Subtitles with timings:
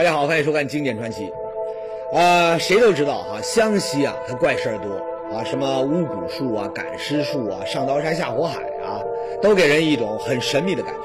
[0.00, 1.26] 大家好，欢迎收看《经典传奇》。
[2.16, 4.94] 呃，谁都知道哈，湘西啊，它怪事儿多
[5.36, 8.98] 啊，什么巫蛊术啊、赶尸术啊、上刀山下火海啊，
[9.42, 11.00] 都给人一种很神秘的感觉。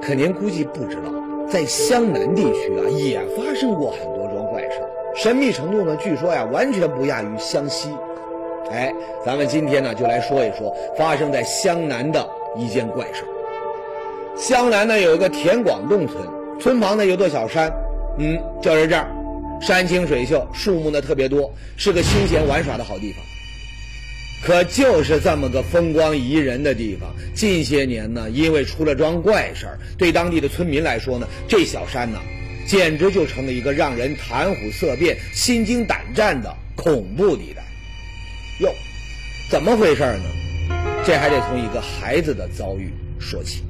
[0.00, 1.10] 可您估计不知道，
[1.50, 4.80] 在湘南地区啊，也发生过很多桩怪事，
[5.16, 7.88] 神秘程度呢，据说呀，完全不亚于湘西。
[8.70, 8.94] 哎，
[9.26, 12.24] 咱们今天呢，就来说一说发生在湘南的
[12.54, 13.24] 一件怪事。
[14.36, 16.24] 湘南呢，有一个田广洞村。
[16.60, 17.72] 村旁呢有座小山，
[18.18, 19.08] 嗯，就是这儿，
[19.60, 23.24] 山清水秀，树木呢特别多，是个休闲玩耍的好地方。
[24.44, 32.18] 可就是这么个风光宜人的地方，近些年呢，因为出了桩怪事儿，对当地的村民来说呢，这小山呢，
[32.66, 37.62] 简直就成了一个让人谈虎色变、心惊胆战的恐怖地带。
[38.60, 38.72] 哟，
[39.48, 40.24] 怎么回事呢？
[41.04, 43.62] 这还得从一个孩子的遭遇说起。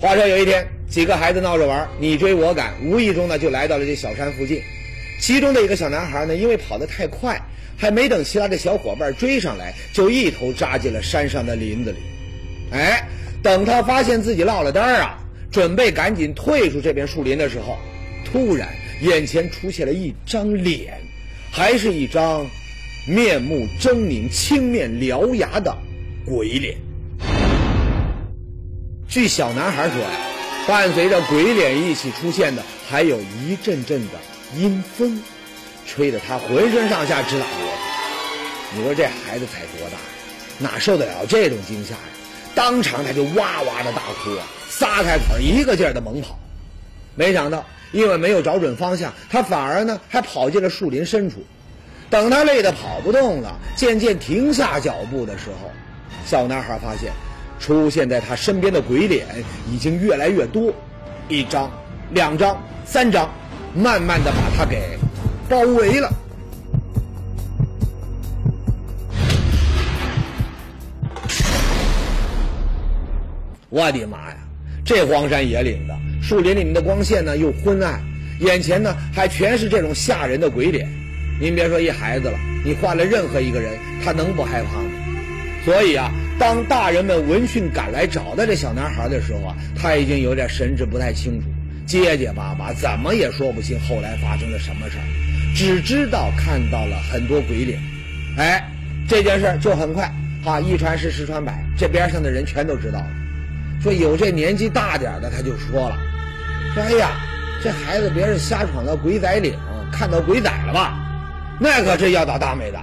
[0.00, 4.62] 话说有一天，几个孩子闹着玩，你追我赶，无意中呢就来到了这小山附近。
[5.20, 7.38] 其中的一个小男孩呢，因为跑得太快，
[7.76, 11.98] 还没等其他的小伙伴追上来，就一头扎进了山上的林子里。
[12.72, 13.06] 哎，
[13.42, 15.18] 等他发现自己落了单啊，
[15.52, 17.76] 准备赶紧退出这片树林的时候，
[18.24, 18.70] 突然
[19.02, 20.98] 眼前出现了一张脸，
[21.50, 22.46] 还是一张
[23.06, 25.76] 面目狰狞、青面獠牙的
[26.24, 26.74] 鬼脸。
[29.10, 30.08] 据小男孩说呀，
[30.68, 34.14] 伴随着鬼脸一起出现的，还有一阵阵的
[34.56, 35.20] 阴风，
[35.84, 38.76] 吹得他浑身上下直打哆嗦。
[38.76, 39.98] 你说这孩子才多大，
[40.60, 42.00] 哪受得了这种惊吓呀？
[42.54, 46.38] 当场他就哇哇的大哭啊，撒开腿一个劲儿的猛跑。
[47.16, 51.44] 没想到，因为没有找准方向，他反而呢还跑进了树林深处。
[52.08, 55.68] 等他累得跑不动了，渐渐停下脚步的时候，
[56.24, 57.10] 小男孩发现。
[57.60, 59.26] 出现在他身边的鬼脸
[59.70, 60.72] 已经越来越多，
[61.28, 61.70] 一张、
[62.12, 63.30] 两张、三张，
[63.74, 64.98] 慢慢的把他给
[65.46, 66.10] 包围了。
[73.68, 74.36] 我的妈呀！
[74.84, 78.02] 这荒山野岭的，树林里面的光线呢又昏暗，
[78.40, 80.88] 眼前呢还全是这种吓人的鬼脸。
[81.38, 84.90] 您别说一孩子了，你换了任何一个人，他能不害怕吗？
[85.62, 86.10] 所以啊。
[86.40, 91.46] 当大人们闻讯赶来找到这小男孩的时候啊，他已经有点神志不太清楚，
[91.86, 95.04] 结结巴巴，怎么也说不清后来发生了什么事儿，
[95.54, 97.78] 只知道看到了很多鬼脸。
[98.38, 98.66] 哎，
[99.06, 100.10] 这件事儿就很快，
[100.42, 103.08] 哈，一传十，十传百，这边上的人全都知道了。
[103.82, 105.98] 说有这年纪大点的，他就说了，
[106.72, 107.10] 说哎呀，
[107.62, 109.52] 这孩子别是瞎闯到鬼仔岭，
[109.92, 110.98] 看到鬼仔了吧？
[111.60, 112.78] 那可是要倒大霉的。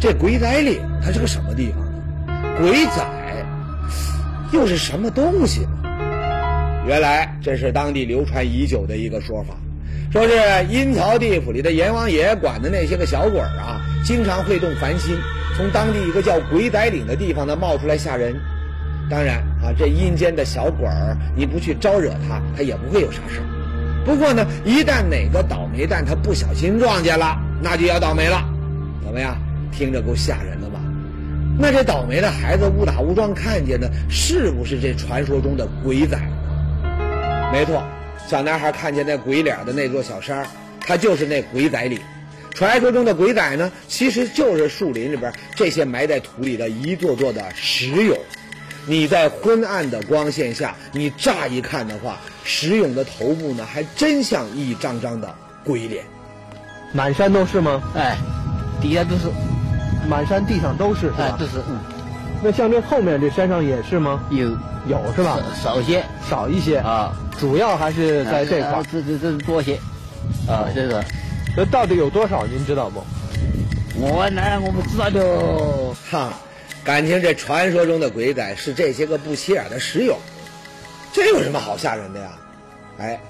[0.00, 2.56] 这鬼仔岭它是个什么地方呢？
[2.56, 3.06] 鬼仔
[4.50, 5.68] 又是什么东西呢？
[6.86, 9.54] 原来这是当地流传已久的一个说法，
[10.10, 10.32] 说是
[10.70, 15.14] 阴曹地府里的阎王爷管的那些个小鬼儿啊，经常会动凡心，
[15.54, 18.34] 从当地一个叫鬼仔岭的地方呢冒出来吓人。
[19.10, 23.44] 当然啊，这阴间的小鬼儿，你不去招惹他，他也不会有啥事儿。
[24.06, 28.42] 不过呢，一旦哪个倒霉蛋他不小心撞见了，那就要倒霉了。
[29.04, 29.36] 怎么样？
[29.70, 30.80] 听着够吓人的吧？
[31.58, 37.50] 那这倒霉的孩子误打误撞看见的，是不是这传说中的鬼仔呢？
[37.52, 37.82] 没错，
[38.26, 40.46] 小男孩看见那鬼脸的那座小山，
[40.80, 42.00] 他就是那鬼仔岭。
[42.54, 48.16] 传说中的鬼仔呢，其实就是树林里边这些埋在土里的一座座的石俑。
[48.86, 56.04] 你在昏暗的光线下，你乍一看的话，石俑的头部呢，还真像一张张的鬼脸。
[56.92, 57.82] 满山都是吗？
[57.94, 58.16] 哎，
[58.80, 59.24] 底下都是。
[60.10, 61.78] 满山地上都是，哎，这是，嗯。
[62.42, 64.20] 那像这后面这山上也是吗？
[64.30, 64.48] 有，
[64.88, 65.38] 有是吧？
[65.62, 67.14] 少些，少一些啊。
[67.38, 69.76] 主要还是在这块，这这这是多些，
[70.48, 71.04] 啊，这个。
[71.54, 72.44] 这到底有多少？
[72.46, 73.04] 您知道不？
[74.00, 75.94] 我那我不知道就。
[76.10, 76.32] 哈，
[76.82, 80.18] 感情这传说中的鬼仔是这些个不起眼的石友，
[81.12, 82.32] 这有什么好吓人的呀？
[82.98, 83.20] 哎，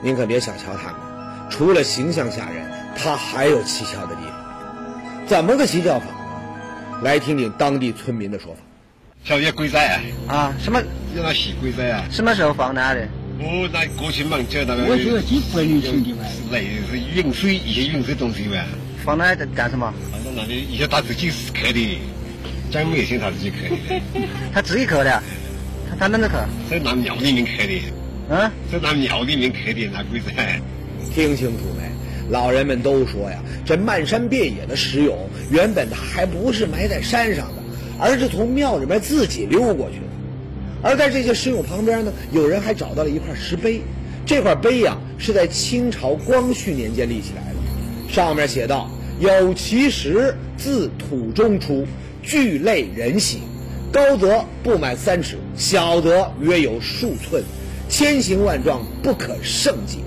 [0.00, 4.33] 您可别小瞧他们，除了形象吓人，他还有蹊跷的地方。
[5.26, 6.06] 怎么个洗脚法？
[7.02, 8.60] 来听听当地村民的说法。
[9.24, 10.00] 小爷鬼仔啊！
[10.28, 10.80] 啊，什么？
[11.16, 12.04] 叫他洗鬼仔啊？
[12.10, 13.08] 什么时候放的？
[13.38, 14.84] 我在过去忙叫那个。
[14.84, 16.24] 我就是几百年前的嘛。
[16.50, 18.64] 那是运水一些运水东西呗。
[19.04, 19.92] 放那干什么？
[20.12, 21.98] 放到那里，一些他自己刻的，
[22.70, 24.20] 讲没信他自己刻的。
[24.52, 25.22] 他自己刻的？
[25.90, 26.44] 他他哪能刻？
[26.70, 27.82] 在那庙里面刻的。
[28.28, 28.50] 嗯？
[28.70, 30.60] 在那庙里面刻的那鬼仔。
[31.14, 31.90] 听清楚没？
[32.30, 35.14] 老人们都说呀，这漫山遍野的石俑，
[35.50, 37.62] 原本它还不是埋在山上的，
[37.98, 40.04] 而是从庙里边自己溜过去的。
[40.82, 43.80] 而在这些石俑旁边呢，有人还找到了一块石碑，
[44.26, 51.86] 这块碑呀、是在清朝光绪年间立起来的，上面写道：“有其石自土中出，
[52.22, 53.40] 巨类人形，
[53.92, 57.42] 高则不满三尺，小则约有数寸，
[57.88, 59.98] 千形万状，不可胜计。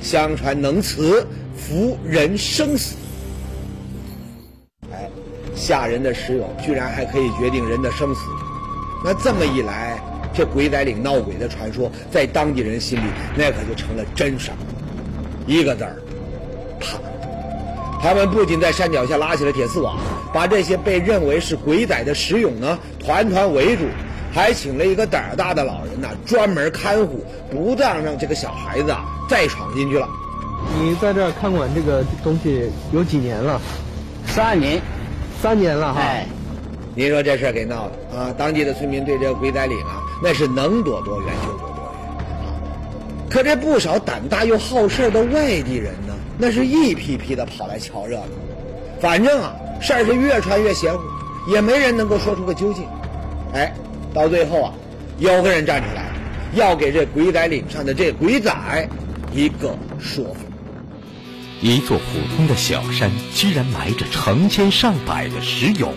[0.00, 1.26] 相传能此，
[1.56, 2.96] 服人生死。”
[4.92, 5.10] 哎，
[5.54, 8.20] 吓人的石俑居然还可以决定人的生死，
[9.04, 9.98] 那这么一来，
[10.32, 13.04] 这鬼仔岭闹鬼的传说在当地人心里
[13.34, 14.56] 那可就成了真事儿，
[15.46, 15.96] 一个字儿，
[16.78, 16.98] 怕。
[18.00, 19.98] 他们不仅在山脚下拉起了铁丝网，
[20.32, 23.84] 把这些被认为是鬼仔的石俑呢团团围住，
[24.32, 30.08] 还请了一个胆儿大的老人呐专门看护，不让让这个小孩子啊再闯进去了。
[30.80, 33.60] 你在这儿看管这个东西有几年了？
[34.26, 34.80] 十二年，
[35.40, 36.00] 三年了哈。
[36.00, 36.26] 哎，
[36.94, 38.34] 您说这事儿给闹的啊！
[38.36, 42.52] 当地的村民对这个鬼仔岭啊，那是能躲多远就躲多远啊。
[43.30, 48.24] 可这不少胆大又好事儿的外地人呢，那是一批批的跑来瞧热闹。
[49.00, 51.00] 反正啊，事儿是越传越邪乎，
[51.50, 52.84] 也没人能够说出个究竟。
[53.54, 53.72] 哎，
[54.12, 54.72] 到最后啊，
[55.18, 56.06] 有个人站出来，
[56.54, 58.52] 要给这鬼仔岭上的这鬼仔
[59.32, 60.40] 一个说法。
[61.62, 65.88] 一座普通的小山，居然埋着成千上百的石俑；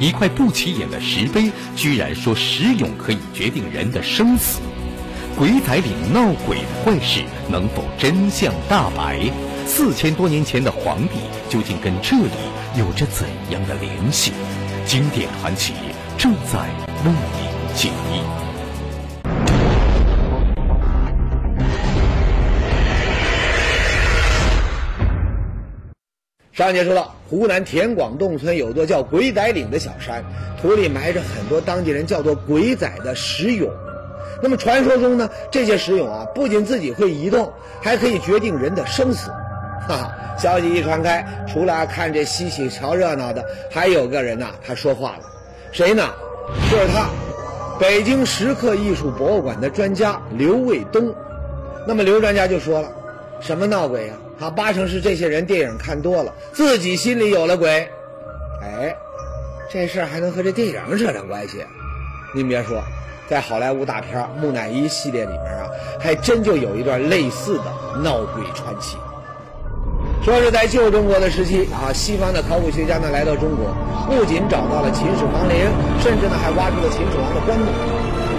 [0.00, 4.60] 一块不起眼的石碑，居然说石俑可以决定人的生死。
[5.36, 9.30] 鬼仔岭闹鬼的怪事能否真相大白？
[9.66, 11.14] 四千多年前的皇帝
[11.50, 12.30] 究竟跟这里
[12.76, 14.32] 有着怎样的联系？
[14.86, 15.74] 经典传奇
[16.16, 16.60] 正在
[17.04, 18.47] 为您解密。
[26.58, 30.24] 上节说到，湖南田广洞村有座叫鬼仔岭的小山，
[30.60, 33.70] 土里埋着很多当地人叫做鬼仔的石俑。
[34.42, 39.30] 那么传说中呢，这些石俑啊，不仅自己会移动，还可以决定人的生死。
[39.86, 45.20] 哈哈，消息一传开，除了看这稀奇瞧热闹的，还有个人呐、他说话了，
[45.70, 46.08] 谁呢？
[46.72, 47.08] 就是他，
[47.78, 51.14] 北京石刻艺术博物馆的专家刘卫东。
[51.86, 52.88] 那么刘专家就说了，
[53.38, 57.88] 什么闹鬼呀、他八成是这些人电影看多了，自己心里有了鬼。
[58.62, 58.94] 哎，
[59.70, 61.64] 这事儿还能和这电影扯上关系？
[62.34, 62.82] 您别说，
[63.28, 65.66] 在好莱坞大片《木乃伊》系列里面啊，
[65.98, 67.64] 还真就有一段类似的
[68.02, 68.96] 闹鬼传奇。
[70.22, 73.74] 说是在旧中国的时期啊，西方的考古学家呢来到中国，
[74.06, 75.66] 不仅找到了秦始皇陵，
[76.00, 77.66] 甚至呢还挖出了秦始皇的棺木。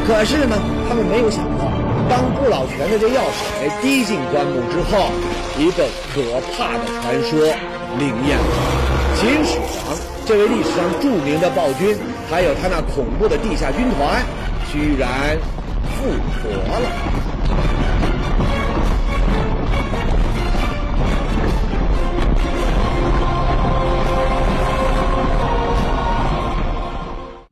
[0.08, 0.56] 可是呢，
[0.88, 1.66] 他们没有想到，
[2.10, 5.10] 当不老泉的这药水滴进棺木之后，
[5.60, 5.84] 一个
[6.14, 7.38] 可怕的传说
[8.00, 8.46] 灵验了。
[9.18, 9.94] 秦始皇
[10.26, 11.98] 这位历史上著名的暴君，
[12.30, 14.24] 还有他那恐怖的地下军团，
[14.72, 15.38] 居然
[15.98, 16.10] 复
[16.40, 16.90] 活了。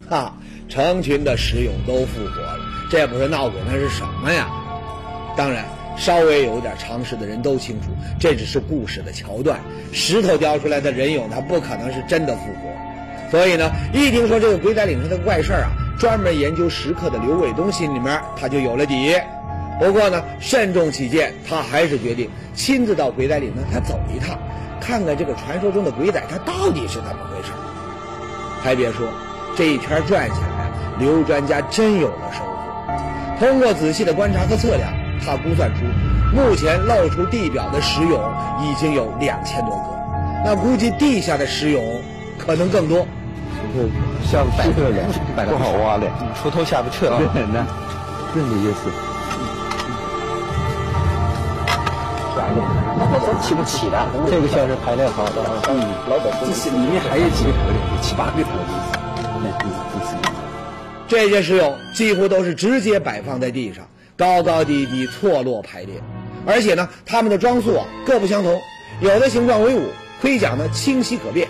[0.10, 0.32] 啊，
[0.70, 2.58] 成群的石俑都复活了，
[2.90, 4.48] 这不是闹鬼那是什么呀？
[5.36, 5.66] 当然，
[5.98, 7.88] 稍微有点常识的人都清楚，
[8.20, 9.60] 这只是故事的桥段。
[9.92, 12.70] 石头雕出来的人俑，它不可能是真的复活。
[13.32, 19.14] 所以呢，一听说这个鬼仔岭上的怪事儿啊，专门研究石刻的刘伟东心里面他就有了底。
[19.80, 24.40] 不过呢，慎重起见，他还是决定亲自到鬼仔岭呢，他走一趟，
[24.80, 27.52] 看看这个传说中的鬼仔他到底是怎么回事。
[28.62, 29.08] 还别说。
[29.56, 33.40] 这一圈转下来，刘专家真有了收获。
[33.40, 34.94] 通过仔细的观察和测量，
[35.28, 35.82] 他估算出
[36.34, 38.18] 目前露出地表的石俑
[38.64, 39.84] 已经有两千多个，
[40.46, 41.82] 那估计地下的石俑
[42.40, 43.06] 可能更多。
[43.76, 43.90] 是
[44.32, 45.04] 下不去了，
[45.46, 46.08] 不好挖了，
[46.42, 47.20] 锄头下不去啊。
[47.34, 47.60] 对，那
[48.34, 48.90] 是这意思。
[52.98, 55.62] 那都起不起的，这个像是排列好的啊。
[55.68, 55.84] 嗯，
[56.40, 58.64] 这是里面还有几个头的，七八个头的。
[61.10, 63.86] 这些石俑几乎都是直接摆放在地上，
[64.18, 66.02] 高高低低错落排列，
[66.46, 68.60] 而且呢，他们的装束啊各不相同，
[69.00, 69.84] 有的形状威武，
[70.22, 71.48] 盔甲呢清晰可辨；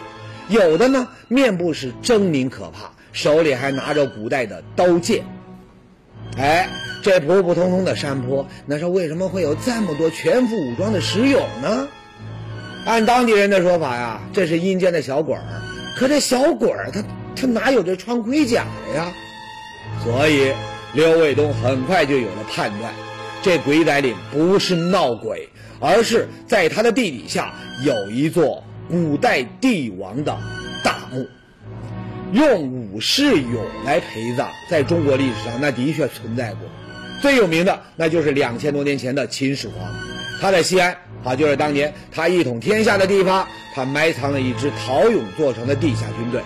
[0.50, 5.24] 有的呢面部是狰狞可怕，手里还拿着古代的刀剑。
[6.38, 6.68] 哎，
[7.02, 11.88] 这普普通通的山坡，那是为什么会有这么多全副武装的石俑呢？
[12.86, 15.42] 按当地人的说法呀，这是阴间的小鬼儿。
[15.98, 17.04] 可这小鬼儿他
[17.36, 19.12] 他哪有这穿盔甲的呀？
[20.04, 20.54] 所以
[20.98, 22.92] 刘卫东很快就有了判断，
[23.44, 25.48] 这鬼仔岭不是闹鬼，
[25.80, 27.54] 而是在他的地底下
[27.86, 30.36] 有一座古代帝王的
[30.84, 31.24] 大墓。
[32.34, 36.62] 用武士俑来陪葬，在中国历史上那的确存在过。
[37.22, 39.88] 最有名的那就是两千多年前的秦始皇，
[40.42, 46.42] 他在西安啊，就是当年他一统天下的地方，他埋藏了一支陶俑做成的地下军队。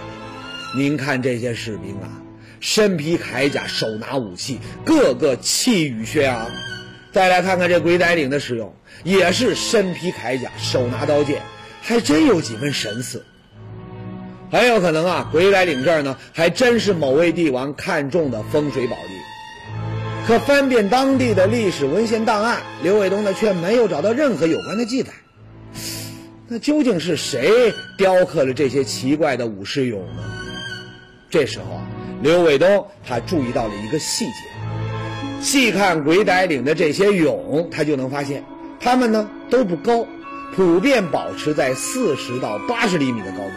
[0.76, 2.20] 您看这些士兵啊，
[2.62, 6.50] 身披铠甲，手拿武器，个个气宇轩昂。
[7.12, 11.42] 再来看看这鬼仔岭的使用，也是身披铠甲，手拿刀剑，
[11.82, 13.26] 还真有几分神似。
[14.52, 20.28] 很有可能啊，鬼仔岭这儿呢，还真是某位帝王看中的风水宝地。
[20.28, 25.12] 可翻遍当地的历史文献档案，刘伟东呢却没有找到任何有关的记载。
[26.48, 30.24] 那究竟是谁雕刻了这些奇怪的武士俑呢？
[31.30, 31.88] 这时候啊，
[32.22, 34.34] 刘伟东他注意到了一个细节。
[35.42, 38.44] 细看鬼仔岭的这些俑，他就能发现，
[38.80, 40.06] 他们呢都不高，
[40.56, 43.54] 普遍保持在四十到八十厘米的高度。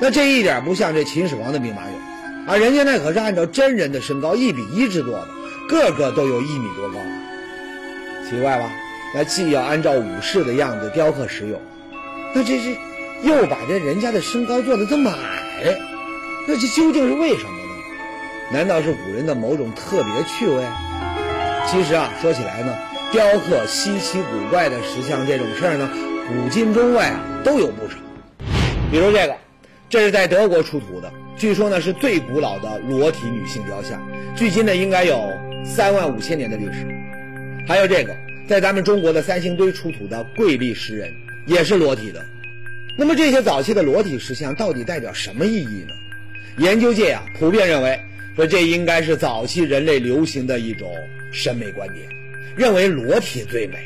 [0.00, 5.28] 那这一点不像这秦始皇的兵马俑，啊，人家那可是按照真人的身高一比一制作的，
[5.68, 6.98] 个个都有一米多高。
[8.28, 8.70] 奇怪吧？
[9.14, 11.58] 那既要按照武士的样子雕刻使用，
[12.34, 12.76] 那这是
[13.22, 15.78] 又把这人家的身高做的这么矮，
[16.46, 17.55] 那这究竟是为什么？
[18.52, 20.62] 难道是古人的某种特别趣味？
[21.68, 22.78] 其实啊，说起来呢，
[23.10, 25.90] 雕刻稀奇古怪的石像这种事儿呢，
[26.28, 27.96] 古今中外啊都有不少。
[28.88, 29.34] 比如这个，
[29.90, 34.00] 这是在德国出土的，据说呢是最古老的裸体女性雕像，
[34.36, 35.28] 距今呢应该有
[35.64, 36.86] 三万五千年的历史。
[37.66, 38.14] 还有这个，
[38.48, 41.12] 在咱们中国的三星堆出土的跪立石人，
[41.48, 42.24] 也是裸体的。
[42.96, 45.92] 那么这些早期的裸体石像到底代表什么意义呢？
[46.58, 48.00] 研究界啊普遍认为。
[48.36, 50.94] 说这应该是早期人类流行的一种
[51.32, 52.06] 审美观点，
[52.54, 53.78] 认为裸体最美。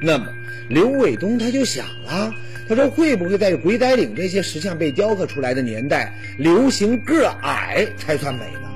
[0.00, 0.32] 那么
[0.68, 2.32] 刘伟东他就想了，
[2.68, 8.70] 他说会不会在鬼仔岭这些石像被雕刻出来的年代，流行个矮才算美呢？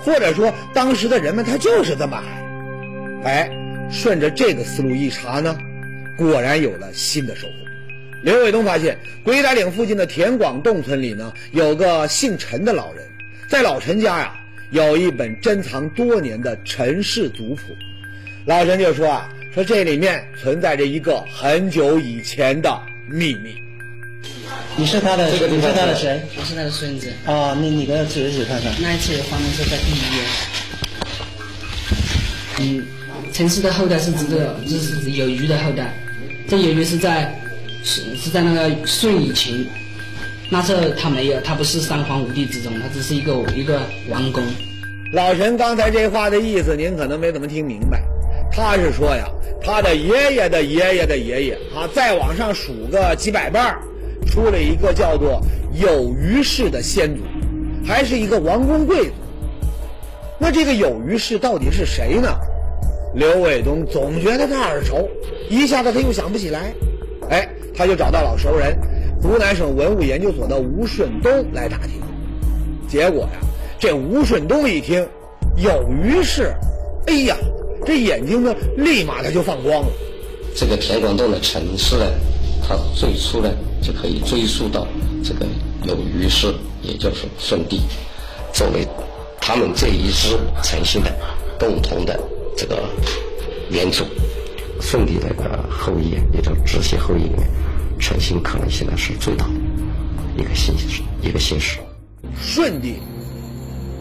[0.00, 2.44] 或者说当时的人们他就是这么矮？
[3.24, 3.50] 哎，
[3.90, 5.58] 顺着这个思路一查呢，
[6.16, 7.52] 果然有了新的收获。
[8.22, 13.04] 刘伟东发现鬼仔岭附近的田广洞村里呢，有个姓陈的老人。
[13.48, 14.34] 在老陈家呀，
[14.70, 17.74] 有一本珍藏多年的陈氏族谱。
[18.44, 22.78] 老陈就说啊，说这里面存在着一个很久以前的
[23.08, 23.56] 秘密。
[24.76, 26.22] 你是他的，你是他的谁？
[26.36, 27.10] 我是他的孙子。
[27.24, 28.70] 哦，你你的侄子看看。
[28.82, 30.22] 那一次黄门是在第一页。
[32.60, 32.86] 嗯，
[33.32, 35.94] 陈氏的后代是指的，就是指有余的后代。
[36.46, 37.34] 这有余是在
[37.82, 39.64] 是是在那个舜以前。
[40.50, 44.42] 那这他没有，他不是三皇五帝之中，他只是一个一个王公。
[45.12, 48.02] 老陈刚才这话的意思，您可能没怎么听明白。
[48.50, 49.28] 他是说呀，
[49.62, 53.78] 他的爷爷的爷爷的爷爷啊，再往上数个几百辈儿，
[54.26, 55.40] 出了一个叫做
[55.74, 57.22] 有余氏的先祖，
[57.86, 59.12] 还是一个王公贵族。
[60.38, 62.28] 那这个有余氏到底是谁呢？
[63.14, 65.08] 刘伟东总觉得他耳熟，
[65.50, 66.72] 一下子他又想不起来。
[67.28, 68.78] 哎，他就找到老熟人。
[69.22, 72.00] 湖南省文物研究所的吴顺东来打听，
[72.88, 73.40] 结果呀，
[73.78, 75.06] 这吴顺东一听，
[75.56, 76.54] 有于是，
[77.06, 77.36] 哎呀，
[77.84, 79.88] 这眼睛呢，立马他就放光了。
[80.54, 82.04] 这个田广洞的陈氏呢，
[82.66, 83.50] 它最初呢
[83.82, 84.86] 就可以追溯到
[85.24, 85.46] 这个
[85.82, 87.80] 有于氏，也就是舜帝，
[88.52, 88.86] 作为
[89.40, 91.12] 他们这一支诚信的
[91.58, 92.18] 共同的
[92.56, 92.76] 这个
[93.68, 94.04] 元祖，
[94.80, 97.48] 舜帝这个后裔，也就直系后裔里面。
[97.98, 99.52] 诚信可能性呢是最大的
[100.36, 101.78] 一个信息，一个信史。
[102.40, 102.96] 舜帝，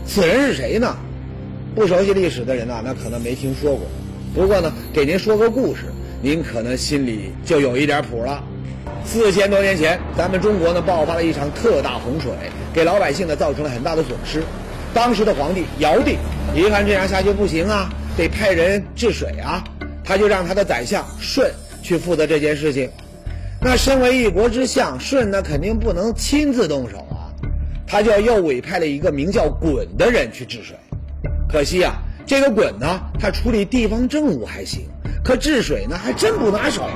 [0.05, 0.95] 此人是谁呢？
[1.75, 3.81] 不熟悉历史的人呢，那可能没听说过。
[4.33, 5.85] 不过呢，给您说个故事，
[6.21, 8.43] 您可能心里就有一点谱了。
[9.03, 12.31] 四千多年前，咱们中国呢爆发了一场特大洪水，
[12.73, 14.43] 给老百姓呢造成了很大的损失。
[14.93, 16.17] 当时的皇帝尧帝
[16.55, 19.63] 一看这样下去不行啊，得派人治水啊，
[20.03, 21.51] 他就让他的宰相舜
[21.81, 22.89] 去负责这件事情。
[23.69, 27.27] 那身为一国之相，舜呢肯定不能亲自动手啊，
[27.85, 30.77] 他就又委派了一个名叫鲧的人去治水。
[31.49, 31.95] 可惜啊，
[32.25, 34.87] 这个鲧呢，他处理地方政务还行，
[35.21, 36.89] 可治水呢还真不拿手。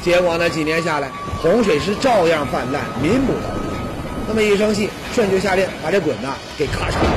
[0.00, 1.10] 结果呢，几年下来，
[1.42, 3.58] 洪水是照样泛滥，民不聊生。
[4.28, 7.10] 那么一生气，舜就下令把这鲧呢给咔嚓了。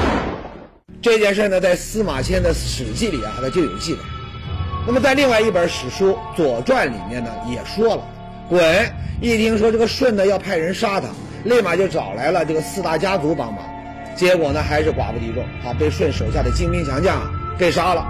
[1.04, 4.00] 这件事呢，在司马迁的《史记》里啊，他就有记载。
[4.88, 8.02] 那么在另外一本史书《左传》里面呢，也说了。
[8.51, 8.86] 鲧
[9.22, 11.08] 一听说这个舜呢要派人杀他，
[11.46, 13.63] 立马就找来了这个四大家族帮忙，
[14.13, 17.22] 结果呢还是寡不敌众啊，被舜手下的精兵强将
[17.58, 18.05] 给杀了。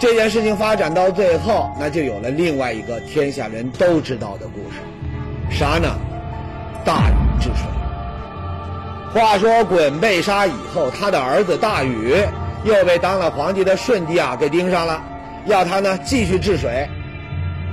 [0.00, 4.80] 这件事情发展到最后，那就有了另外一个天下人都知道的故事，
[5.56, 5.96] 啥呢？
[6.84, 7.68] 大禹治水。
[9.14, 12.16] 话说鲧被杀以后，他的儿子大禹
[12.64, 15.00] 又被当了皇帝的舜帝啊给盯上了，
[15.46, 16.88] 要他呢继续治水。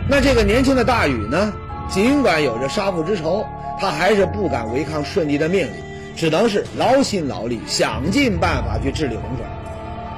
[0.08, 1.52] 那这个年轻的大禹呢，
[1.90, 3.46] 尽管有着杀父之仇，
[3.80, 5.84] 他还是不敢违抗舜帝的命令，
[6.16, 9.46] 只能是劳心劳力，想尽办法去治理洪水。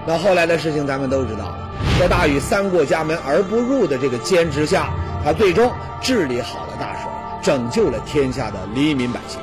[0.07, 1.69] 那后来的事情咱们都知道了，
[1.99, 4.89] 在大禹三过家门而不入的这个坚持下，
[5.23, 7.09] 他最终治理好了大水，
[7.41, 9.39] 拯救了天下的黎民百姓。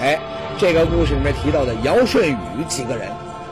[0.00, 0.18] 哎，
[0.56, 3.08] 这个故事里面提到的尧舜禹几个人，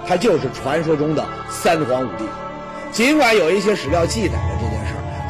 [0.09, 2.25] 他就是传说中的三皇五帝。
[2.93, 4.76] 尽管有一些史料记载了这件事儿，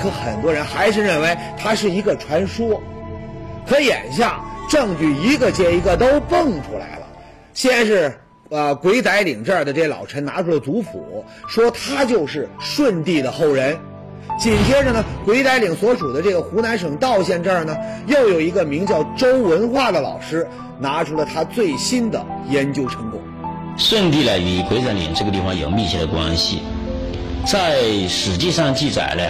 [0.01, 2.83] 可很多人还是认为它是一个传说。
[3.67, 7.07] 可眼下证据一个接一个都蹦出来了，
[7.55, 8.13] 先是。
[8.49, 13.77] 呃，鬼仔岭这儿的这老陈拿出了族谱，说他就是舜帝的后人。
[14.39, 17.77] 紧接着呢，鬼仔岭所属的这个湖南省道县这儿呢，
[18.07, 20.47] 又有一个名叫周文化的老师，
[20.79, 23.21] 拿出了他最新的研究成果。
[23.77, 26.63] 舜帝呢，与鬼仔岭这个地方有密切的关系。
[27.45, 29.25] 在《史记》上记载呢，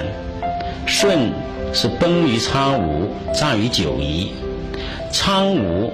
[0.87, 1.33] 舜
[1.73, 4.33] 是崩于苍梧，葬于九夷。
[5.11, 5.93] 苍梧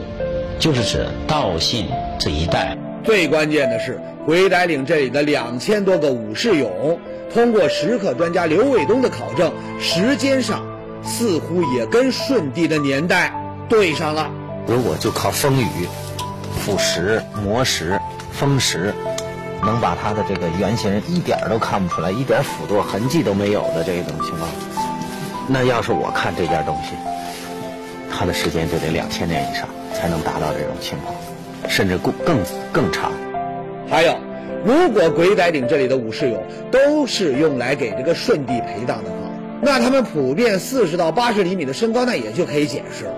[0.59, 1.87] 就是指道县
[2.19, 2.77] 这一带。
[3.05, 6.99] 最关键的是，鬼仔岭这里的两千多个武士俑，
[7.33, 10.65] 通过石刻专家刘卫东的考证，时间上
[11.03, 13.33] 似乎也跟舜帝的年代
[13.69, 14.31] 对上了。
[14.67, 15.89] 如果就靠风雨、
[16.61, 17.99] 腐蚀、磨蚀、
[18.31, 18.93] 风蚀，
[19.64, 24.49] 能把它的这个原型一点都看不出来，一点腐堕痕迹都没有的这种情况，
[25.49, 26.95] 那要是我看这件东西，
[28.11, 31.14] 它的时间就得两千年以上才能达到这种情况。
[31.69, 32.38] 甚至更更
[32.73, 33.12] 更长。
[33.88, 34.19] 还有，
[34.64, 36.40] 如果鬼仔岭这里的武士俑
[36.73, 39.16] 都是用来给这个舜帝陪葬的话，
[39.62, 43.15] 那他们普遍四十到八十厘米的身高，那也就可以解释了。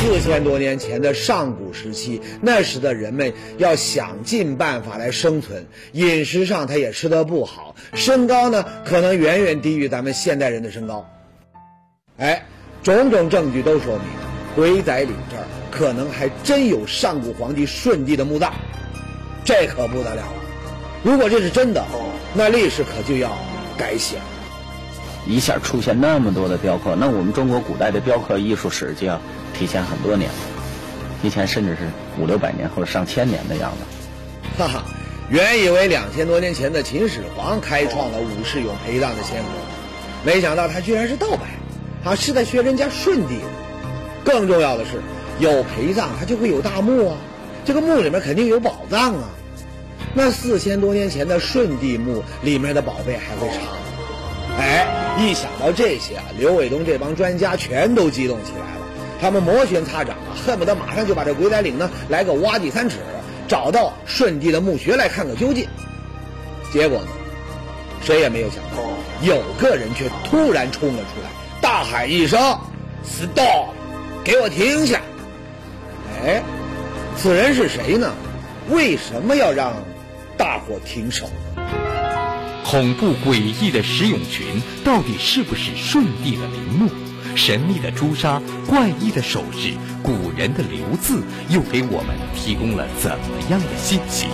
[0.00, 11.04] 四千多年前的上古时期，那时的人们要想尽办法来生存，饮食上他也吃得不好，身高呢可能远远低于咱们现代人的身高。
[12.16, 12.46] 哎，
[12.82, 14.04] 种种证据都说明，
[14.54, 15.44] 鬼仔岭这儿。
[15.70, 18.54] 可能还真有上古皇帝舜帝的墓葬，
[19.44, 20.32] 这可不得了了。
[21.04, 21.84] 如果这是真的，
[22.34, 23.36] 那历史可就要
[23.76, 24.24] 改写了。
[25.26, 29.20] 一下出现那么多的雕刻，那我们中国古代的雕刻艺术史就要
[29.58, 30.30] 提前很多年，
[31.20, 33.78] 提前甚至是五六百年或者上千年的样子。
[34.56, 34.84] 哈哈，
[35.28, 39.48] 原以为两千多年前的秦始皇开创了武士俑陪葬的先河，
[40.24, 41.48] 没想到他居然是盗版，
[42.04, 43.40] 啊，是在学人家舜帝。
[44.24, 45.02] 更重要的是。
[45.40, 47.16] 有陪葬，它就会有大墓啊！
[47.64, 49.28] 这个墓里面肯定有宝藏啊！
[50.12, 53.78] 那四千多年前的舜帝墓里面的宝贝还会差吗？
[54.58, 58.87] 哎，一想到这些啊，刘伟东这帮专家全都激动起来了，
[59.20, 62.96] 他们摩拳擦掌啊，恨不得马上就把这鬼仔岭呢来个挖地三尺，
[63.48, 65.66] 找到舜帝的墓穴来看个究竟。
[66.72, 67.08] 结果呢，
[68.02, 68.82] 谁也没有想到，
[69.22, 72.58] 有个人却突然冲了出来，大喊一声
[73.04, 73.70] ：“Stop！
[74.22, 75.00] 给我停下！”
[76.24, 76.42] 哎，
[77.16, 78.12] 此人是谁呢？
[78.68, 79.72] 为什么要让
[80.36, 81.28] 大伙停手？
[82.64, 86.90] 恐怖诡异的石俑群到底是不是舜帝的陵墓？
[87.38, 89.72] 神秘的朱砂、怪异的手势、
[90.02, 94.26] 古人的留字，又给我们提供了怎么样的信息？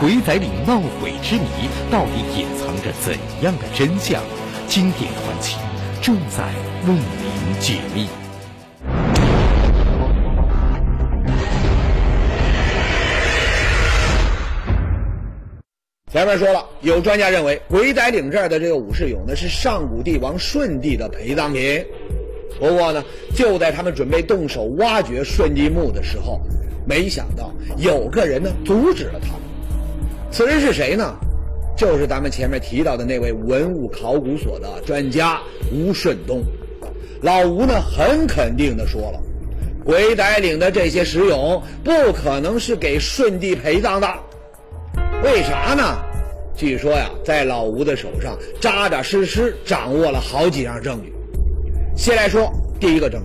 [0.00, 1.46] 鬼仔岭闹鬼之谜
[1.92, 4.20] 到底隐藏着怎样的真相？
[4.66, 5.58] 经典传奇
[6.02, 6.44] 正在
[6.88, 8.08] 为您解密。
[16.12, 21.86] 前面说了，有专家认为鬼仔岭这儿的这个武士俑呢是上古帝王舜帝的陪葬品。
[22.60, 23.02] 不过呢，
[23.34, 26.40] 就在他们准备动手挖掘舜帝墓的时候，
[26.86, 29.40] 没想到有个人呢阻止了他们。
[30.30, 31.16] 此人是谁呢？
[31.76, 35.40] 就是咱们前面提到的那位文物考古所的专家
[35.72, 36.44] 吴顺东。
[37.22, 39.20] 老吴呢很肯定的说了，
[39.82, 44.06] 鬼仔岭的这些石俑不可能是给舜帝陪葬的。
[45.24, 45.98] 为啥呢？
[46.54, 51.10] 据说呀，在老吴的手上扎扎实实掌握了好几样证据。
[52.00, 53.20] 先来说第一个证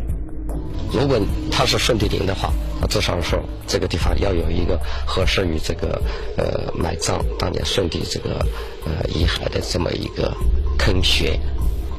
[0.92, 1.18] 据，如果
[1.50, 6.02] 他是舜帝陵的话，那至少说这个地方要有一个合适于这个
[6.36, 8.46] 呃埋葬当年舜帝这个
[8.86, 10.36] 呃遗骸的这么一个
[10.78, 11.40] 坑穴，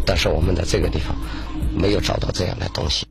[0.04, 1.16] 但是我们在这个地方
[1.74, 3.06] 没有找到这样的东西。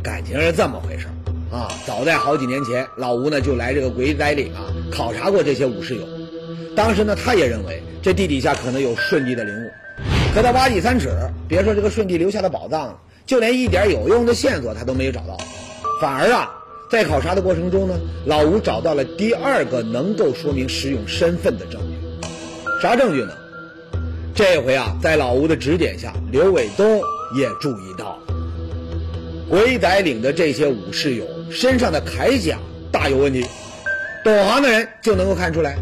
[0.00, 1.08] 感情是这么回事
[1.50, 1.66] 啊！
[1.84, 6.06] 早在好几年前，老吴呢就来这个鬼仔岭啊考察过这些武士俑。
[6.76, 9.68] 当时呢，他也认为这地底下可能有舜帝的陵墓，
[10.32, 11.10] 可他挖地三尺，
[11.48, 15.36] 别说这个舜帝留下的宝藏，就连一点有用的线索他都没有找到，
[16.00, 16.50] 反而啊，
[16.90, 21.98] 在考察的过程中呢，老吴找到了第二个能够说明石勇身份的证据。
[22.80, 23.34] 啥证据呢？
[24.34, 27.02] 这回啊，在老吴的指点下，刘伟东
[27.36, 28.18] 也注意到
[29.50, 32.56] 鬼仔岭的这些武士勇身上的铠甲
[32.90, 33.44] 大有问题。
[34.24, 35.76] 懂行的人就能够看出来，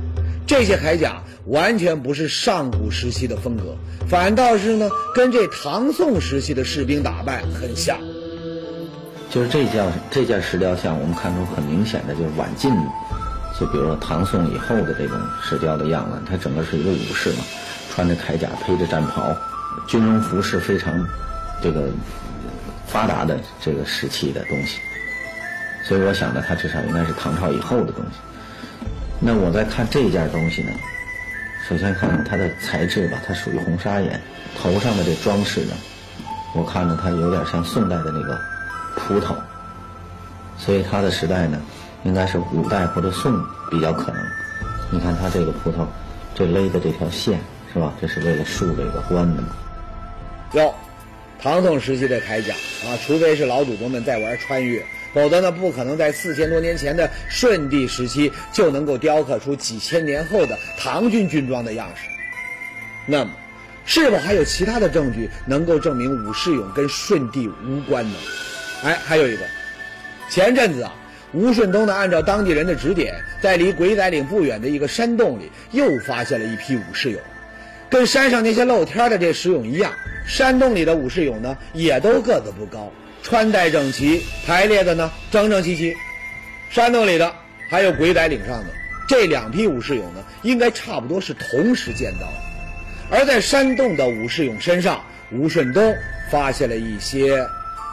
[0.48, 3.76] 这些铠甲完全不是上古时期的风格，
[4.08, 7.98] 反倒是呢，跟这唐宋时期的士兵打扮很像。
[9.30, 12.72] 就是这件这件石雕像，我们看出很明显的就是晚近，
[13.58, 17.44] 就比如说唐宋以后的这种石雕的样子，它整个是一个武士嘛，
[17.90, 19.36] 穿着铠甲，披着战袍，
[19.86, 20.94] 军容服饰非常
[21.62, 21.90] 这个
[22.86, 24.78] 发达的这个时期的东西，
[25.84, 28.18] 所以我想呢，它至少应该是唐朝以后的东西。
[29.20, 30.70] 那我在看这件东西呢，
[31.68, 34.20] 首先看看它的材质吧，它属于红砂岩，
[34.56, 35.74] 头上的这装饰呢，
[36.54, 38.38] 我看着它有点像宋代的那个。
[38.98, 39.36] 葡萄，
[40.56, 41.60] 所以它的时代呢，
[42.04, 43.38] 应该是五代或者宋
[43.70, 44.20] 比较可能。
[44.90, 45.86] 你看它这个葡萄，
[46.34, 47.38] 这勒的这条线
[47.72, 47.92] 是吧？
[48.00, 49.48] 这是为了竖这个冠的嘛。
[50.54, 50.74] 哟，
[51.38, 52.54] 唐宋时期的铠甲
[52.88, 54.82] 啊，除非是老祖宗们在玩穿越，
[55.16, 62.06] 否则呢，不可能在四千多年前的舜帝时期就能够雕刻出几千年后的唐军军装的样式。
[63.06, 63.30] 那么，
[63.86, 68.14] 是否还有其他的证据能够证明武士俑跟舜帝无关呢？
[68.84, 69.42] 哎，还有一个，
[70.28, 70.92] 前阵子啊，
[71.32, 77.16] 吴顺东呢，按照当地人的指点，在离鬼仔岭不远的一个山洞里，又发现了一批武士俑，
[77.88, 79.90] 跟山上那些露天的这石俑一样，
[80.28, 82.92] 山洞里的武士俑呢，也都个子不高，
[83.26, 85.96] 穿戴整齐，排列的呢整整齐齐。
[86.70, 87.34] 山洞里的
[87.68, 88.66] 还有鬼仔岭上的
[89.08, 92.34] 这两批武士俑呢，应该差不多是同时见到的。
[93.10, 95.92] 而在山洞的武士俑身上，吴顺东
[96.30, 97.44] 发现了一些。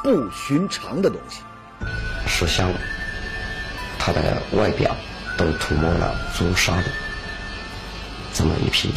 [0.04, 1.40] 不寻常的东西，
[2.28, 2.70] 石像，
[3.98, 4.94] 它的外表
[5.38, 6.84] 都涂抹了朱砂的
[8.34, 8.94] 这么一批，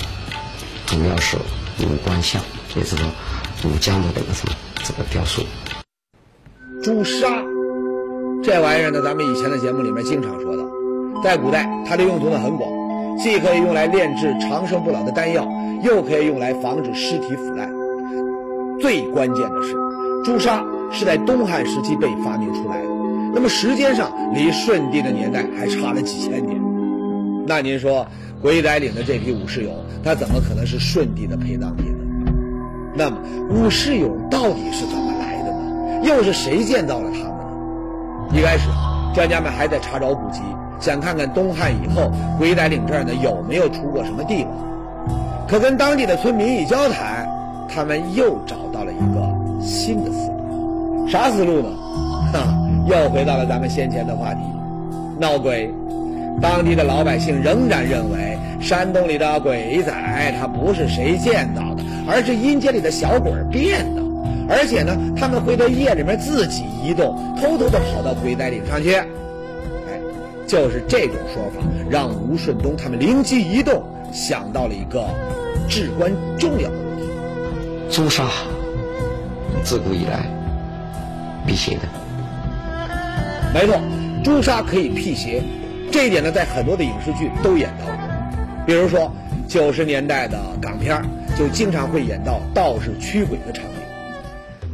[0.85, 1.37] 主要是
[1.79, 2.43] 五官像，
[2.75, 3.07] 也就是说
[3.63, 5.47] 武将的这个什么这个雕塑。
[6.87, 7.43] 朱砂，
[8.45, 10.63] 这玩意儿呢，咱们以前的节目里面经常说到，
[11.21, 12.71] 在古代它的用途呢很广，
[13.19, 15.49] 既可以用来炼制长生不老的丹药，
[15.83, 17.69] 又可以用来防止尸体腐烂。
[18.79, 19.75] 最关键的是，
[20.25, 20.65] 朱砂。
[20.93, 22.89] 是在东汉时期被发明出来的，
[23.35, 26.57] 那么时间上离舜帝的年代还差了几千年。
[27.49, 28.07] 那您说，
[28.41, 29.71] 鬼仔岭的这批武士俑，
[30.05, 32.33] 它怎么可能是舜帝的陪葬品呢？
[32.95, 33.19] 那么
[33.51, 35.16] 武士俑到底是怎么？
[36.03, 38.39] 又是谁建造了他们呢？
[38.39, 38.69] 一开始，
[39.15, 40.41] 专家们还在查找古籍，
[40.81, 44.53] 想看看东汉以后鬼仔岭这儿呢有没有出过什么地方。
[45.49, 47.29] 可跟当地的村民一交谈，
[47.69, 51.09] 他们又找到了一个新的思路。
[51.09, 51.69] 啥思路呢？
[52.33, 52.49] 哈，
[52.87, 54.41] 又回到了咱们先前的话题，
[55.19, 55.73] 闹鬼。
[56.43, 64.03] 当地的老百姓仍然认为山洞里的鬼仔他不是谁建造的，而是阴间里的小鬼变的。
[64.49, 68.95] 而且呢，他们会在夜里面自己移动，偷偷的跑到鬼仔岭上去。
[68.95, 69.07] 哎，
[70.47, 73.83] 就是这种说法，让吴顺东他们灵机一动，
[74.13, 75.05] 想到了一个
[75.69, 77.05] 至关重要的问题：
[77.91, 78.25] 朱砂，
[79.65, 80.27] 自古以来。
[81.47, 81.83] 辟邪的，
[83.55, 83.81] 没错，
[84.25, 85.41] 朱砂可以辟邪，
[85.93, 87.95] 这一点呢，在很多的影视剧都演到过。
[88.67, 89.13] 比如说
[89.47, 91.01] 九十年代的港片
[91.39, 93.76] 就经常会演到道士驱鬼的场景。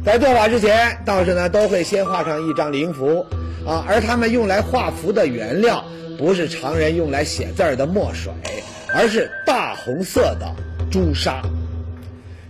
[0.05, 3.25] 在做法之前，道士呢都会先画上一张灵符，
[3.65, 5.83] 啊，而他们用来画符的原料
[6.17, 8.33] 不是常人用来写字儿的墨水，
[8.93, 10.53] 而是大红色的
[10.91, 11.41] 朱砂。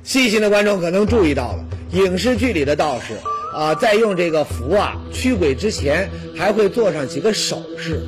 [0.04, 3.14] 细心的观众可能注意到了，影视剧里的道士。
[3.56, 8.02] 啊，在用这个符啊驱鬼之前，还会做上几个手势。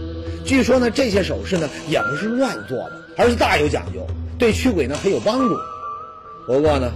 [0.43, 4.07] 据说呢，这些手势呢也不是乱做的，而是大有讲究，
[4.39, 5.55] 对驱鬼呢很有帮助。
[6.47, 6.91] 不过呢，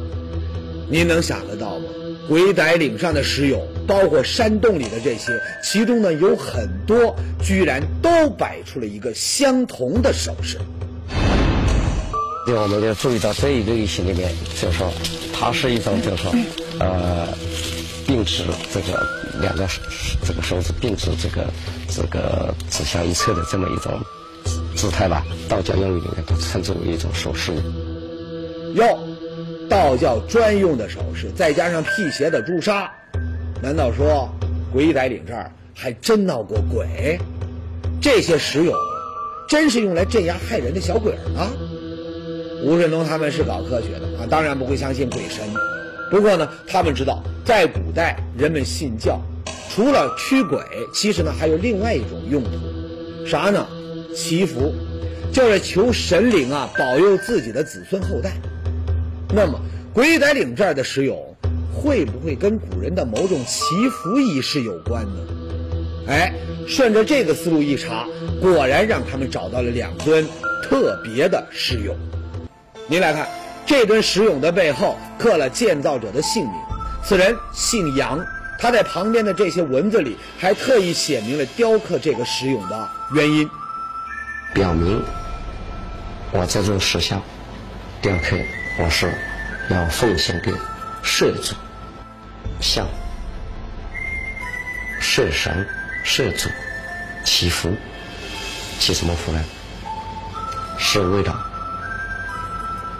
[0.90, 1.86] 您能想得到吗？
[2.30, 10.60] 鬼仔岭上的石俑，包括山洞里的这些，其中呢有很多居然都摆出了一个相同的手势。
[12.46, 14.94] 对，我们要注意到这一个意象里面，就是说，
[15.34, 16.32] 它是一种就是说，
[16.80, 17.28] 呃。
[18.08, 18.42] 并指
[18.74, 19.08] 这个
[19.40, 19.68] 两个
[20.26, 21.46] 这个手指并指这个
[21.88, 24.02] 这个指向一侧的这么一种
[24.76, 27.54] 姿态吧，道教用语里面都称之为一种手势。
[28.74, 28.98] 哟，
[29.70, 32.92] 道教专用的首饰，再加上辟邪的朱砂，
[33.62, 34.28] 难道说
[34.74, 37.20] 鬼仔岭这儿还真闹过鬼？
[38.02, 38.74] 这些石俑
[39.48, 41.52] 真是用来镇压害人的小鬼儿吗？
[42.64, 45.46] 吴顺东他们是搞科学的啊，当然不会相信鬼神。
[46.10, 49.22] 不过呢，他们知道，在古代人们信教，
[49.70, 50.60] 除了驱鬼，
[50.94, 53.68] 其实呢还有另外一种用途，啥呢？
[54.16, 54.74] 祈福，
[55.32, 58.32] 就是求神灵啊保佑自己的子孙后代。
[59.32, 59.60] 那么
[59.94, 61.18] 鬼仔岭这儿的石俑，
[61.74, 65.20] 会不会跟古人的某种祈福仪式有关呢？
[66.08, 66.34] 哎，
[66.68, 68.08] 顺着这个思路一查，
[68.42, 70.28] 果然让他们找到了两尊
[70.64, 71.94] 特别的石俑。
[72.88, 73.28] 您来看，
[73.68, 76.54] 这尊石俑的背后刻了建造者的姓名，
[77.04, 78.20] 此人姓杨。
[78.62, 83.50] 他在旁边的这些文字里还特意写明了雕刻这个石俑的原因，
[84.54, 85.02] 表明
[86.34, 87.22] 我这尊石像
[88.02, 88.36] 雕刻
[88.82, 89.14] 我是
[89.70, 90.54] 要奉献给
[91.04, 91.54] 社主，
[92.62, 92.88] 向
[95.02, 95.68] 社神、
[96.06, 96.50] 社主
[97.26, 97.76] 祈福，
[98.80, 99.44] 祈什么福呢？
[100.78, 101.38] 是为了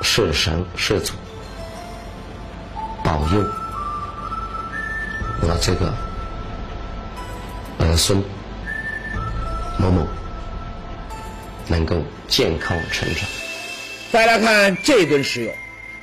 [0.02, 1.14] 社神、社主
[3.02, 3.42] 保佑
[5.42, 5.94] 我这个
[7.80, 8.22] 儿孙
[9.78, 10.06] 某某
[11.68, 13.26] 能够健康成长。
[14.12, 15.54] 再来看这尊石俑，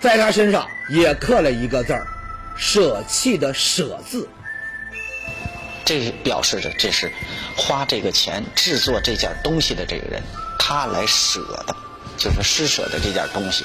[0.07, 2.07] 在他身上也刻了一个字儿
[2.57, 4.29] “舍弃”的“舍”字。
[5.85, 7.11] 这表示着这是
[7.57, 10.23] 花这个钱制作这件东西的这个人，
[10.61, 11.75] 他来舍的，
[12.17, 13.65] 就是施舍的这件东西。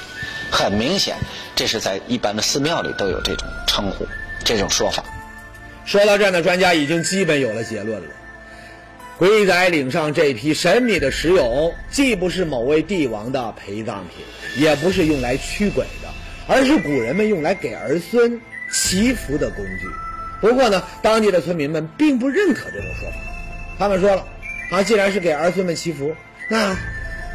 [0.50, 1.16] 很明显，
[1.54, 4.04] 这是在一般的寺庙里都有这种称呼、
[4.44, 5.04] 这种说法。
[5.84, 8.08] 说到这儿呢，专家已经基本有了结论了。
[9.16, 14.24] 鬼仔岭上这批神秘的石俑，既不是某位帝王的陪葬品，
[14.60, 16.08] 也不是用来驱鬼的，
[16.46, 18.40] 而是古人们用来给儿孙
[18.72, 19.88] 祈福的工具。
[20.40, 23.16] 不过呢，当地的村民们并不认可这种说法。
[23.78, 24.26] 他们说了，
[24.70, 26.14] 啊，既然是给儿孙们祈福，
[26.48, 26.76] 那，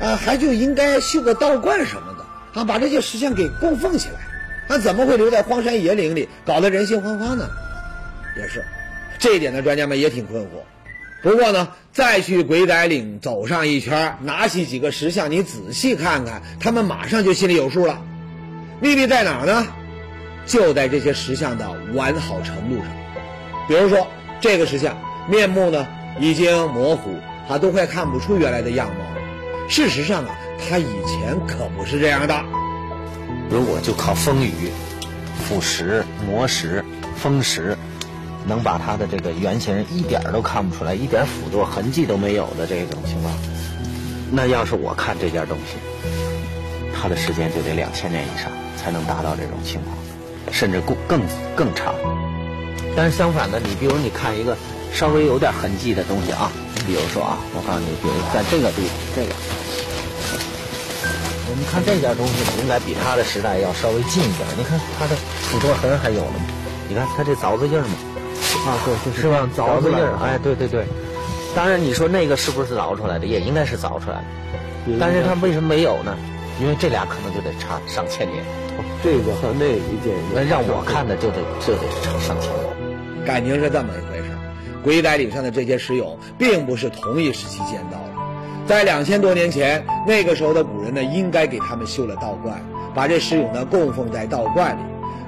[0.01, 4.15] 啊，还就应该修个道观什么的，啊，把这些石像给供奉起来。
[4.67, 7.49] 那怎么会留在荒山野岭里，搞得人心惶惶呢？
[8.35, 8.63] 也是，
[9.17, 10.47] 这一点呢，专家们也挺困惑。
[11.23, 18.01] 不过呢，再去鬼仔岭走上一圈，拿起几个石像，你仔细看看，他们马上就心里有数了。
[18.79, 19.67] 秘密在哪儿呢？
[20.45, 22.85] 就在这些石像的完好程度上。
[23.67, 24.07] 比如说，
[24.39, 24.97] 这个石像
[25.29, 25.87] 面目呢
[26.19, 27.15] 已经模糊，
[27.47, 29.69] 他都快看不出原来的样貌了。
[29.69, 32.43] 事实上啊，他以前可不是这样的。
[33.49, 34.71] 如果就靠风雨、
[35.43, 36.83] 腐蚀、磨蚀、
[37.15, 37.75] 风蚀。
[38.47, 43.33] 能把它的这个原型一点都看不出来，一点腐堕痕迹都没有的这种情况，
[44.31, 45.75] 那要是我看这件东西，
[46.99, 49.95] 它的时间就得两千年以上才能达到这种情况，
[50.51, 51.21] 甚至更更
[51.55, 51.93] 更长。
[52.95, 54.57] 但是相反的，你比如你看一个
[54.91, 59.35] 稍微有点痕迹的东西啊，你比如说啊，我告诉你，比如在这个地方，这个，
[61.49, 64.47] 我们看这件东西应该比它的时代要稍微近一点。
[64.57, 66.45] 你看它的腐堕痕还有了吗？
[66.89, 67.95] 你看它这凿子印吗？
[68.65, 69.47] 啊，对，是吧？
[69.55, 70.85] 凿子印儿，哎，对对对。
[71.55, 73.25] 当然，你说那个是不是凿出来的？
[73.25, 74.97] 也应该是凿出来的。
[74.99, 76.15] 但是它为什么没有呢？
[76.59, 78.43] 因为这俩可能就得差上千年。
[79.03, 83.25] 这个和那一件，那让我看的就得就得差上千年。
[83.25, 84.31] 感情是这么一回事。
[84.83, 88.13] 鬼仔岭上的这些石俑，并不是同一时期建造的。
[88.65, 92.59] 在两千多年前，那个时候的古人呢，应该给他们修了道观，
[92.93, 94.81] 把这石俑呢供奉在道观里。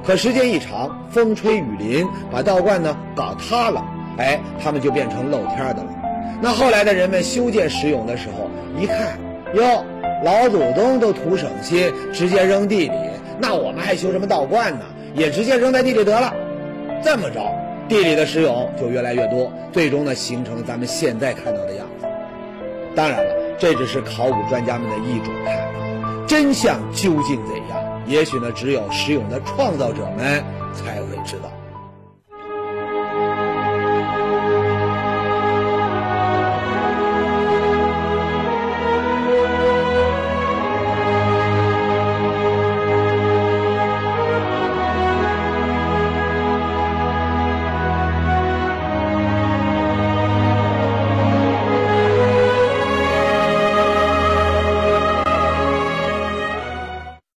[0.06, 3.84] 可时间一长，风吹雨淋，把道观呢搞塌了，
[4.18, 5.89] 哎，他们就变成露天的了。
[6.42, 9.20] 那后来的人们修建石俑的时候，一看，
[9.54, 9.84] 哟，
[10.24, 12.92] 老祖宗都图省心，直接扔地里，
[13.40, 14.86] 那我们还修什么道观呢？
[15.16, 16.34] 也直接扔在地里得了。
[17.02, 17.40] 这么着，
[17.88, 22.06] 地里的石俑就越来越多，最终呢，形成了咱们现在看到的样子。
[22.96, 28.02] 当然了，这只是考古专家们的一种看法，真相究竟怎样？
[28.06, 31.50] 也许呢，只有石俑的创造者们才会知道。